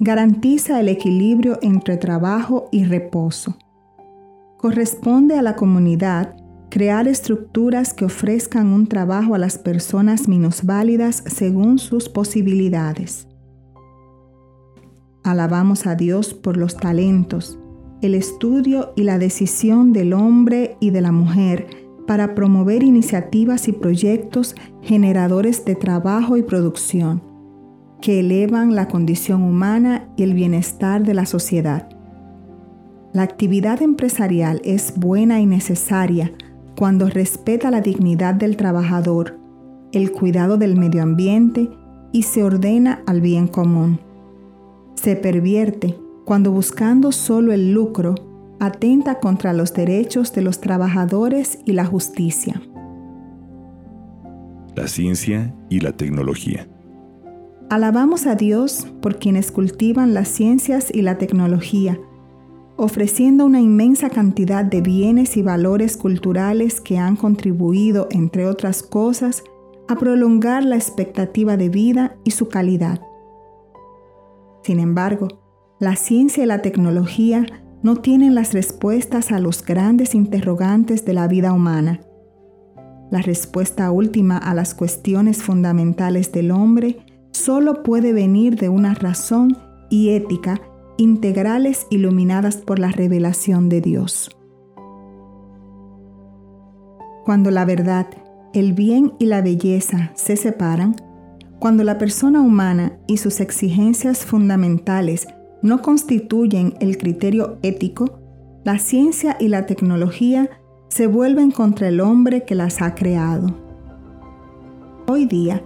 garantiza 0.00 0.80
el 0.80 0.88
equilibrio 0.88 1.58
entre 1.62 1.96
trabajo 1.96 2.68
y 2.70 2.84
reposo. 2.84 3.56
Corresponde 4.58 5.38
a 5.38 5.42
la 5.42 5.56
comunidad 5.56 6.36
crear 6.70 7.08
estructuras 7.08 7.94
que 7.94 8.04
ofrezcan 8.04 8.68
un 8.68 8.86
trabajo 8.86 9.34
a 9.34 9.38
las 9.38 9.58
personas 9.58 10.28
minusválidas 10.28 11.22
según 11.26 11.78
sus 11.78 12.08
posibilidades. 12.08 13.28
Alabamos 15.24 15.86
a 15.86 15.94
Dios 15.94 16.34
por 16.34 16.56
los 16.56 16.76
talentos, 16.76 17.58
el 18.02 18.14
estudio 18.14 18.92
y 18.94 19.04
la 19.04 19.18
decisión 19.18 19.92
del 19.92 20.12
hombre 20.12 20.76
y 20.80 20.90
de 20.90 21.00
la 21.00 21.12
mujer 21.12 21.85
para 22.06 22.34
promover 22.34 22.82
iniciativas 22.82 23.68
y 23.68 23.72
proyectos 23.72 24.54
generadores 24.82 25.64
de 25.64 25.74
trabajo 25.74 26.36
y 26.36 26.42
producción 26.42 27.22
que 28.00 28.20
elevan 28.20 28.74
la 28.74 28.88
condición 28.88 29.42
humana 29.42 30.08
y 30.16 30.22
el 30.22 30.34
bienestar 30.34 31.02
de 31.02 31.14
la 31.14 31.26
sociedad. 31.26 31.88
La 33.12 33.22
actividad 33.22 33.82
empresarial 33.82 34.60
es 34.64 34.92
buena 34.96 35.40
y 35.40 35.46
necesaria 35.46 36.32
cuando 36.76 37.08
respeta 37.08 37.70
la 37.70 37.80
dignidad 37.80 38.34
del 38.34 38.56
trabajador, 38.56 39.38
el 39.92 40.12
cuidado 40.12 40.58
del 40.58 40.76
medio 40.76 41.02
ambiente 41.02 41.70
y 42.12 42.22
se 42.22 42.42
ordena 42.42 43.02
al 43.06 43.20
bien 43.20 43.48
común. 43.48 43.98
Se 44.94 45.16
pervierte 45.16 45.98
cuando 46.24 46.50
buscando 46.50 47.12
solo 47.12 47.52
el 47.52 47.72
lucro, 47.72 48.14
atenta 48.60 49.20
contra 49.20 49.52
los 49.52 49.74
derechos 49.74 50.32
de 50.32 50.42
los 50.42 50.60
trabajadores 50.60 51.58
y 51.64 51.72
la 51.72 51.84
justicia. 51.84 52.62
La 54.74 54.88
ciencia 54.88 55.54
y 55.68 55.80
la 55.80 55.92
tecnología. 55.92 56.68
Alabamos 57.68 58.26
a 58.26 58.34
Dios 58.34 58.86
por 59.02 59.18
quienes 59.18 59.50
cultivan 59.50 60.14
las 60.14 60.28
ciencias 60.28 60.90
y 60.94 61.02
la 61.02 61.18
tecnología, 61.18 61.98
ofreciendo 62.76 63.44
una 63.44 63.60
inmensa 63.60 64.10
cantidad 64.10 64.64
de 64.64 64.82
bienes 64.82 65.36
y 65.36 65.42
valores 65.42 65.96
culturales 65.96 66.80
que 66.80 66.98
han 66.98 67.16
contribuido, 67.16 68.06
entre 68.10 68.46
otras 68.46 68.82
cosas, 68.82 69.42
a 69.88 69.96
prolongar 69.96 70.64
la 70.64 70.76
expectativa 70.76 71.56
de 71.56 71.68
vida 71.68 72.16
y 72.24 72.32
su 72.32 72.48
calidad. 72.48 73.00
Sin 74.62 74.78
embargo, 74.78 75.28
la 75.78 75.96
ciencia 75.96 76.42
y 76.42 76.46
la 76.46 76.62
tecnología 76.62 77.46
no 77.82 77.96
tienen 77.96 78.34
las 78.34 78.52
respuestas 78.52 79.32
a 79.32 79.38
los 79.38 79.64
grandes 79.64 80.14
interrogantes 80.14 81.04
de 81.04 81.14
la 81.14 81.28
vida 81.28 81.52
humana. 81.52 82.00
La 83.10 83.22
respuesta 83.22 83.90
última 83.90 84.38
a 84.38 84.54
las 84.54 84.74
cuestiones 84.74 85.42
fundamentales 85.42 86.32
del 86.32 86.50
hombre 86.50 86.98
solo 87.30 87.82
puede 87.82 88.12
venir 88.12 88.56
de 88.56 88.68
una 88.68 88.94
razón 88.94 89.56
y 89.90 90.10
ética 90.10 90.60
integrales 90.96 91.86
iluminadas 91.90 92.56
por 92.56 92.78
la 92.78 92.90
revelación 92.90 93.68
de 93.68 93.80
Dios. 93.80 94.30
Cuando 97.24 97.50
la 97.50 97.64
verdad, 97.64 98.06
el 98.54 98.72
bien 98.72 99.12
y 99.18 99.26
la 99.26 99.42
belleza 99.42 100.12
se 100.14 100.36
separan, 100.36 100.96
cuando 101.58 101.84
la 101.84 101.98
persona 101.98 102.40
humana 102.40 102.98
y 103.06 103.18
sus 103.18 103.40
exigencias 103.40 104.24
fundamentales 104.24 105.26
no 105.66 105.82
constituyen 105.82 106.74
el 106.80 106.96
criterio 106.96 107.58
ético, 107.62 108.18
la 108.64 108.78
ciencia 108.78 109.36
y 109.38 109.48
la 109.48 109.66
tecnología 109.66 110.48
se 110.88 111.06
vuelven 111.06 111.50
contra 111.50 111.88
el 111.88 112.00
hombre 112.00 112.44
que 112.44 112.54
las 112.54 112.80
ha 112.80 112.94
creado. 112.94 113.54
Hoy 115.06 115.26
día, 115.26 115.62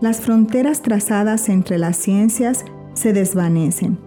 las 0.00 0.20
fronteras 0.20 0.82
trazadas 0.82 1.48
entre 1.48 1.78
las 1.78 1.96
ciencias 1.96 2.64
se 2.94 3.12
desvanecen 3.12 3.98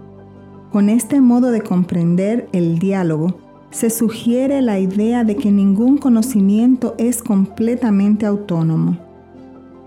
con 0.72 0.90
este 0.90 1.20
modo 1.20 1.50
de 1.50 1.62
comprender 1.62 2.48
el 2.54 2.78
diálogo, 2.78 3.38
se 3.72 3.90
sugiere 3.90 4.62
la 4.62 4.80
idea 4.80 5.24
de 5.24 5.36
que 5.36 5.52
ningún 5.52 5.98
conocimiento 5.98 6.96
es 7.00 7.24
completamente 7.24 8.26
autónomo. 8.28 8.98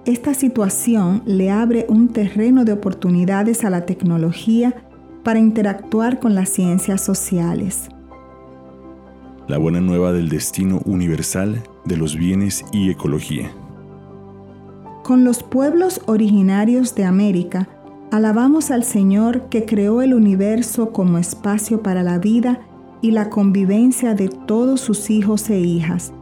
Esta 0.04 0.34
situación 0.34 1.22
le 1.24 1.50
abre 1.50 1.86
un 1.88 2.08
terreno 2.08 2.64
de 2.64 2.72
oportunidades 2.72 3.64
a 3.64 3.70
la 3.70 3.86
tecnología 3.86 4.74
para 5.22 5.38
interactuar 5.38 6.20
con 6.20 6.34
las 6.34 6.48
ciencias 6.48 7.04
sociales. 7.04 7.88
La 9.48 9.58
buena 9.58 9.80
nueva 9.80 10.12
del 10.12 10.28
destino 10.28 10.80
universal 10.84 11.62
de 11.84 11.96
los 11.96 12.16
bienes 12.16 12.64
y 12.72 12.90
ecología. 12.90 13.50
Con 15.02 15.24
los 15.24 15.42
pueblos 15.42 16.00
originarios 16.06 16.94
de 16.94 17.04
América, 17.04 17.68
Alabamos 18.12 18.70
al 18.70 18.84
Señor 18.84 19.48
que 19.48 19.64
creó 19.64 20.02
el 20.02 20.12
universo 20.12 20.92
como 20.92 21.16
espacio 21.16 21.82
para 21.82 22.02
la 22.02 22.18
vida 22.18 22.60
y 23.00 23.12
la 23.12 23.30
convivencia 23.30 24.14
de 24.14 24.28
todos 24.28 24.82
sus 24.82 25.08
hijos 25.08 25.48
e 25.48 25.58
hijas, 25.58 26.12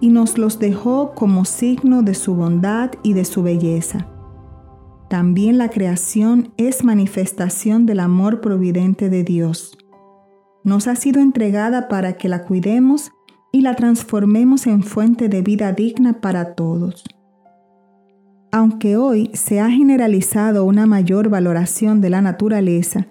y 0.00 0.10
nos 0.10 0.38
los 0.38 0.60
dejó 0.60 1.16
como 1.16 1.44
signo 1.44 2.02
de 2.02 2.14
su 2.14 2.36
bondad 2.36 2.92
y 3.02 3.14
de 3.14 3.24
su 3.24 3.42
belleza. 3.42 4.06
También 5.12 5.58
la 5.58 5.68
creación 5.68 6.54
es 6.56 6.84
manifestación 6.84 7.84
del 7.84 8.00
amor 8.00 8.40
providente 8.40 9.10
de 9.10 9.24
Dios. 9.24 9.76
Nos 10.64 10.88
ha 10.88 10.96
sido 10.96 11.20
entregada 11.20 11.88
para 11.88 12.14
que 12.14 12.30
la 12.30 12.46
cuidemos 12.46 13.10
y 13.52 13.60
la 13.60 13.76
transformemos 13.76 14.66
en 14.66 14.82
fuente 14.82 15.28
de 15.28 15.42
vida 15.42 15.74
digna 15.74 16.22
para 16.22 16.54
todos. 16.54 17.04
Aunque 18.52 18.96
hoy 18.96 19.30
se 19.34 19.60
ha 19.60 19.70
generalizado 19.70 20.64
una 20.64 20.86
mayor 20.86 21.28
valoración 21.28 22.00
de 22.00 22.08
la 22.08 22.22
naturaleza, 22.22 23.08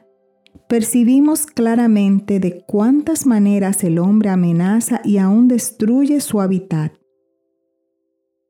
percibimos 0.68 1.46
claramente 1.46 2.40
de 2.40 2.66
cuántas 2.66 3.28
maneras 3.28 3.84
el 3.84 4.00
hombre 4.00 4.32
amenaza 4.32 5.02
y 5.04 5.20
aún 5.20 5.48
destruye 5.48 6.20
su 6.20 6.42
hábitat. 6.42 6.94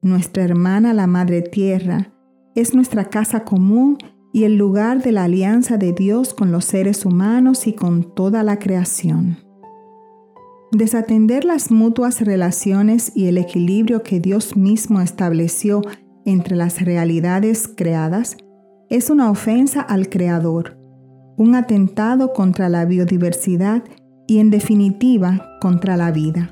Nuestra 0.02 0.42
hermana 0.46 0.94
la 0.94 1.06
Madre 1.06 1.42
Tierra 1.42 2.14
es 2.56 2.74
nuestra 2.74 3.06
casa 3.06 3.44
común 3.44 3.98
y 4.34 4.44
el 4.44 4.56
lugar 4.56 5.02
de 5.02 5.12
la 5.12 5.26
alianza 5.26 5.78
de 5.78 5.94
Dios 5.94 6.34
con 6.34 6.52
los 6.52 6.66
seres 6.66 7.06
humanos 7.06 7.68
y 7.68 7.74
con 7.74 8.16
toda 8.16 8.44
la 8.44 8.60
creación. 8.60 9.38
Desatender 10.72 11.44
las 11.44 11.70
mutuas 11.70 12.22
relaciones 12.22 13.12
y 13.14 13.26
el 13.26 13.38
equilibrio 13.38 14.04
que 14.04 14.22
Dios 14.22 14.56
mismo 14.56 15.02
estableció 15.02 15.82
entre 16.26 16.56
las 16.56 16.82
realidades 16.82 17.68
creadas 17.68 18.38
es 18.90 19.10
una 19.10 19.30
ofensa 19.30 19.82
al 19.82 20.10
Creador, 20.10 20.78
un 21.38 21.56
atentado 21.56 22.32
contra 22.34 22.70
la 22.70 22.86
biodiversidad 22.86 23.84
y 24.28 24.40
en 24.40 24.50
definitiva 24.50 25.58
contra 25.60 25.98
la 25.98 26.12
vida. 26.12 26.52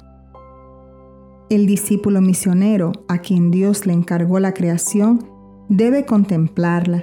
El 1.49 1.65
discípulo 1.65 2.19
misionero 2.21 2.91
a 3.07 3.19
quien 3.19 3.51
Dios 3.51 3.85
le 3.85 3.93
encargó 3.93 4.39
la 4.39 4.53
creación 4.53 5.38
debe 5.69 6.05
contemplarla, 6.05 7.01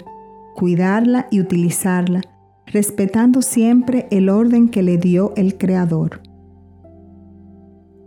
cuidarla 0.55 1.29
y 1.31 1.41
utilizarla, 1.41 2.23
respetando 2.67 3.41
siempre 3.41 4.09
el 4.11 4.29
orden 4.29 4.69
que 4.69 4.83
le 4.83 4.99
dio 4.99 5.33
el 5.37 5.57
Creador. 5.57 6.21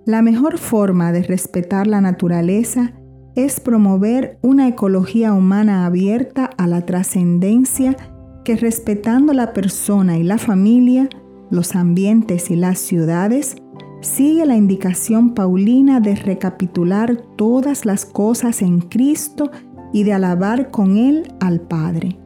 La 0.06 0.22
mejor 0.22 0.58
forma 0.58 1.12
de 1.12 1.24
respetar 1.24 1.88
la 1.88 2.02
naturaleza 2.02 2.94
es 3.36 3.60
promover 3.60 4.38
una 4.42 4.68
ecología 4.68 5.34
humana 5.34 5.86
abierta 5.86 6.46
a 6.58 6.68
la 6.68 6.86
trascendencia 6.86 7.96
que 8.44 8.56
respetando 8.56 9.34
la 9.34 9.54
persona 9.54 10.18
y 10.18 10.24
la 10.24 10.38
familia, 10.38 11.10
los 11.52 11.76
ambientes 11.76 12.50
y 12.50 12.56
las 12.56 12.80
ciudades, 12.80 13.56
sigue 14.02 14.46
la 14.46 14.56
indicación 14.56 15.34
paulina 15.34 16.00
de 16.00 16.16
recapitular 16.16 17.18
todas 17.36 17.86
las 17.86 18.06
cosas 18.06 18.62
en 18.62 18.80
Cristo 18.80 19.52
y 19.92 20.04
de 20.04 20.14
alabar 20.14 20.72
con 20.72 20.98
Él 20.98 21.34
al 21.40 21.62
Padre. 21.62 22.18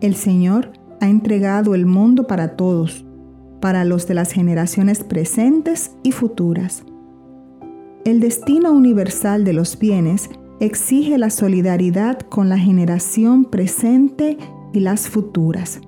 El 0.00 0.14
Señor 0.14 0.72
ha 1.00 1.08
entregado 1.08 1.74
el 1.74 1.86
mundo 1.86 2.26
para 2.26 2.56
todos, 2.56 3.04
para 3.60 3.84
los 3.84 4.06
de 4.06 4.14
las 4.14 4.32
generaciones 4.32 5.02
presentes 5.04 5.92
y 6.02 6.12
futuras. 6.12 6.84
El 8.04 8.20
destino 8.20 8.72
universal 8.72 9.44
de 9.44 9.54
los 9.54 9.78
bienes 9.78 10.28
exige 10.60 11.18
la 11.18 11.30
solidaridad 11.30 12.18
con 12.20 12.48
la 12.48 12.58
generación 12.58 13.46
presente 13.46 14.36
y 14.72 14.80
las 14.80 15.08
futuras. 15.08 15.80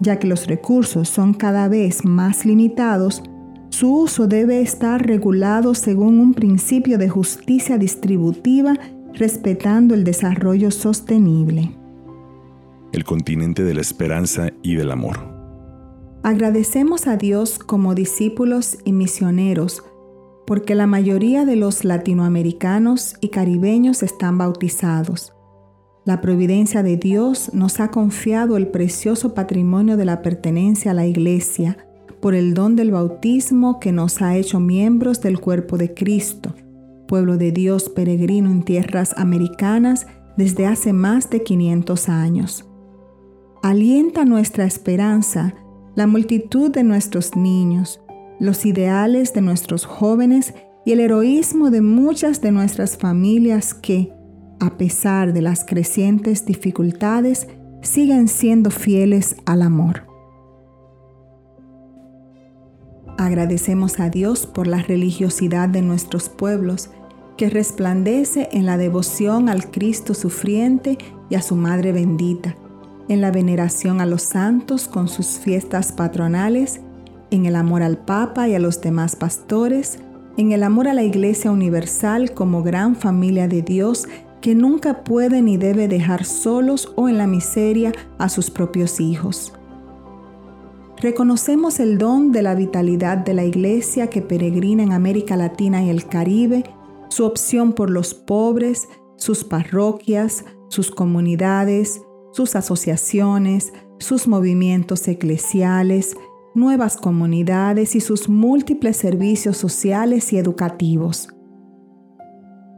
Ya 0.00 0.18
que 0.18 0.26
los 0.26 0.46
recursos 0.46 1.08
son 1.08 1.34
cada 1.34 1.68
vez 1.68 2.04
más 2.04 2.44
limitados, 2.44 3.22
su 3.68 3.94
uso 3.94 4.26
debe 4.26 4.60
estar 4.60 5.06
regulado 5.06 5.74
según 5.74 6.18
un 6.18 6.34
principio 6.34 6.98
de 6.98 7.08
justicia 7.08 7.78
distributiva 7.78 8.74
respetando 9.14 9.94
el 9.94 10.04
desarrollo 10.04 10.70
sostenible. 10.70 11.76
El 12.92 13.04
continente 13.04 13.64
de 13.64 13.74
la 13.74 13.80
esperanza 13.80 14.50
y 14.62 14.74
del 14.74 14.90
amor. 14.90 15.18
Agradecemos 16.22 17.06
a 17.06 17.16
Dios 17.16 17.58
como 17.58 17.94
discípulos 17.94 18.78
y 18.84 18.92
misioneros 18.92 19.82
porque 20.46 20.74
la 20.74 20.86
mayoría 20.86 21.44
de 21.44 21.56
los 21.56 21.84
latinoamericanos 21.84 23.16
y 23.20 23.28
caribeños 23.28 24.02
están 24.02 24.38
bautizados. 24.38 25.32
La 26.04 26.20
providencia 26.20 26.82
de 26.82 26.96
Dios 26.96 27.54
nos 27.54 27.78
ha 27.80 27.90
confiado 27.90 28.56
el 28.56 28.68
precioso 28.68 29.34
patrimonio 29.34 29.96
de 29.96 30.04
la 30.04 30.20
pertenencia 30.20 30.90
a 30.90 30.94
la 30.94 31.06
Iglesia 31.06 31.86
por 32.20 32.34
el 32.34 32.54
don 32.54 32.76
del 32.76 32.90
bautismo 32.90 33.78
que 33.78 33.92
nos 33.92 34.20
ha 34.20 34.36
hecho 34.36 34.58
miembros 34.58 35.20
del 35.20 35.40
cuerpo 35.40 35.78
de 35.78 35.94
Cristo, 35.94 36.54
pueblo 37.12 37.36
de 37.36 37.52
Dios 37.52 37.90
peregrino 37.90 38.50
en 38.50 38.62
tierras 38.62 39.14
americanas 39.18 40.06
desde 40.38 40.66
hace 40.66 40.94
más 40.94 41.28
de 41.28 41.42
500 41.42 42.08
años. 42.08 42.66
Alienta 43.62 44.24
nuestra 44.24 44.64
esperanza 44.64 45.54
la 45.94 46.06
multitud 46.06 46.70
de 46.70 46.82
nuestros 46.84 47.36
niños, 47.36 48.00
los 48.40 48.64
ideales 48.64 49.34
de 49.34 49.42
nuestros 49.42 49.84
jóvenes 49.84 50.54
y 50.86 50.92
el 50.92 51.00
heroísmo 51.00 51.68
de 51.68 51.82
muchas 51.82 52.40
de 52.40 52.50
nuestras 52.50 52.96
familias 52.96 53.74
que, 53.74 54.14
a 54.58 54.78
pesar 54.78 55.34
de 55.34 55.42
las 55.42 55.66
crecientes 55.66 56.46
dificultades, 56.46 57.46
siguen 57.82 58.26
siendo 58.26 58.70
fieles 58.70 59.36
al 59.44 59.60
amor. 59.60 60.10
Agradecemos 63.18 64.00
a 64.00 64.08
Dios 64.08 64.46
por 64.46 64.66
la 64.66 64.78
religiosidad 64.78 65.68
de 65.68 65.82
nuestros 65.82 66.30
pueblos, 66.30 66.90
que 67.36 67.50
resplandece 67.50 68.48
en 68.52 68.66
la 68.66 68.76
devoción 68.76 69.48
al 69.48 69.70
Cristo 69.70 70.14
sufriente 70.14 70.98
y 71.30 71.34
a 71.34 71.42
su 71.42 71.56
Madre 71.56 71.92
bendita, 71.92 72.56
en 73.08 73.20
la 73.20 73.30
veneración 73.30 74.00
a 74.00 74.06
los 74.06 74.22
santos 74.22 74.88
con 74.88 75.08
sus 75.08 75.38
fiestas 75.38 75.92
patronales 75.92 76.80
en 77.32 77.46
el 77.46 77.56
amor 77.56 77.82
al 77.82 77.96
Papa 77.96 78.46
y 78.48 78.54
a 78.54 78.58
los 78.58 78.80
demás 78.80 79.16
pastores, 79.16 79.98
en 80.36 80.52
el 80.52 80.62
amor 80.62 80.86
a 80.86 80.94
la 80.94 81.02
Iglesia 81.02 81.50
Universal 81.50 82.32
como 82.32 82.62
gran 82.62 82.94
familia 82.94 83.48
de 83.48 83.62
Dios 83.62 84.06
que 84.42 84.54
nunca 84.54 85.02
puede 85.02 85.40
ni 85.40 85.56
debe 85.56 85.88
dejar 85.88 86.24
solos 86.24 86.92
o 86.96 87.08
en 87.08 87.16
la 87.16 87.26
miseria 87.26 87.92
a 88.18 88.28
sus 88.28 88.50
propios 88.50 89.00
hijos. 89.00 89.54
Reconocemos 91.00 91.80
el 91.80 91.96
don 91.96 92.32
de 92.32 92.42
la 92.42 92.54
vitalidad 92.54 93.18
de 93.18 93.34
la 93.34 93.44
Iglesia 93.44 94.08
que 94.08 94.20
peregrina 94.20 94.82
en 94.82 94.92
América 94.92 95.36
Latina 95.36 95.82
y 95.82 95.90
el 95.90 96.06
Caribe, 96.06 96.64
su 97.12 97.24
opción 97.24 97.74
por 97.74 97.90
los 97.90 98.14
pobres, 98.14 98.88
sus 99.16 99.44
parroquias, 99.44 100.44
sus 100.68 100.90
comunidades, 100.90 102.02
sus 102.32 102.56
asociaciones, 102.56 103.72
sus 103.98 104.26
movimientos 104.26 105.06
eclesiales, 105.06 106.16
nuevas 106.54 106.96
comunidades 106.96 107.94
y 107.94 108.00
sus 108.00 108.28
múltiples 108.28 108.96
servicios 108.96 109.58
sociales 109.58 110.32
y 110.32 110.38
educativos. 110.38 111.28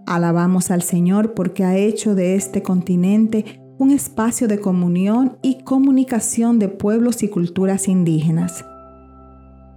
Alabamos 0.06 0.70
al 0.70 0.82
Señor 0.82 1.34
porque 1.34 1.64
ha 1.64 1.76
hecho 1.76 2.14
de 2.14 2.34
este 2.34 2.62
continente 2.62 3.62
un 3.78 3.90
espacio 3.90 4.48
de 4.48 4.60
comunión 4.60 5.38
y 5.42 5.62
comunicación 5.62 6.58
de 6.58 6.68
pueblos 6.68 7.22
y 7.22 7.28
culturas 7.28 7.88
indígenas. 7.88 8.64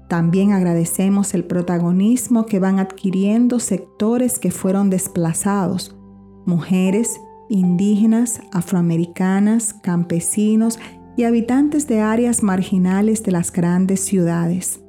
También 0.08 0.54
agradecemos 0.54 1.34
el 1.34 1.44
protagonismo 1.44 2.46
que 2.46 2.60
van 2.60 2.80
adquiriendo 2.80 3.60
sectores 3.60 4.40
que 4.40 4.52
fueron 4.52 4.90
desplazados, 4.90 5.98
mujeres, 6.46 7.20
indígenas, 7.50 8.42
afroamericanas, 8.54 9.74
campesinos 9.74 10.80
y 11.18 11.24
habitantes 11.24 11.88
de 11.88 12.00
áreas 12.00 12.42
marginales 12.42 13.24
de 13.24 13.32
las 13.34 13.52
grandes 13.52 14.00
ciudades. 14.00 14.82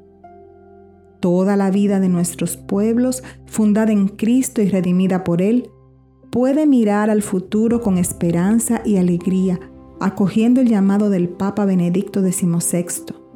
Toda 1.20 1.56
la 1.56 1.72
vida 1.72 1.98
de 1.98 2.08
nuestros 2.08 2.56
pueblos, 2.56 3.24
fundada 3.46 3.90
en 3.90 4.06
Cristo 4.06 4.62
y 4.62 4.68
redimida 4.68 5.24
por 5.24 5.42
Él, 5.42 5.70
puede 6.30 6.64
mirar 6.64 7.10
al 7.10 7.22
futuro 7.22 7.80
con 7.80 7.98
esperanza 7.98 8.82
y 8.84 8.98
alegría, 8.98 9.58
acogiendo 9.98 10.60
el 10.60 10.68
llamado 10.68 11.10
del 11.10 11.28
Papa 11.28 11.64
Benedicto 11.64 12.20
XVI. 12.20 13.27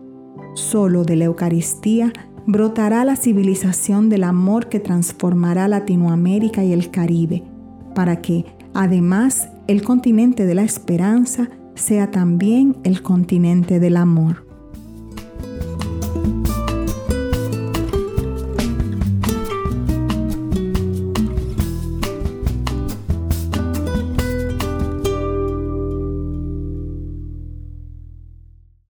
Solo 0.55 1.05
de 1.05 1.17
la 1.17 1.25
Eucaristía 1.25 2.13
brotará 2.47 3.05
la 3.05 3.17
civilización 3.17 4.09
del 4.09 4.25
amor 4.25 4.69
que 4.69 4.81
transformará 4.81 5.69
Latinoamérica 5.69 6.65
y 6.65 6.73
el 6.73 6.91
Caribe, 6.91 7.43
para 7.95 8.21
que, 8.21 8.45
además, 8.75 9.49
el 9.67 9.83
continente 9.83 10.45
de 10.45 10.55
la 10.55 10.63
esperanza 10.63 11.49
sea 11.75 12.11
también 12.11 12.77
el 12.85 13.03
continente 13.03 13.81
del 13.81 13.97
amor. 13.97 14.52